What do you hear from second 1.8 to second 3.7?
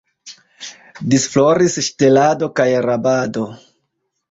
ŝtelado kaj rabado.